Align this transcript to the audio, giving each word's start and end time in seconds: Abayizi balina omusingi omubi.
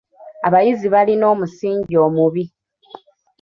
Abayizi 0.47 0.87
balina 0.93 1.25
omusingi 1.33 1.95
omubi. 2.05 2.43